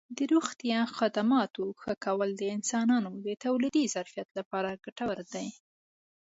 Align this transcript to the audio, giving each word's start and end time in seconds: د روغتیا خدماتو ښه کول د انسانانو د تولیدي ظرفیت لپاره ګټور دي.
د 0.17 0.19
روغتیا 0.33 0.79
خدماتو 0.97 1.63
ښه 1.81 1.93
کول 2.05 2.29
د 2.37 2.43
انسانانو 2.55 3.11
د 3.25 3.27
تولیدي 3.45 3.83
ظرفیت 3.95 4.29
لپاره 4.39 4.79
ګټور 4.85 5.17
دي. 5.33 5.47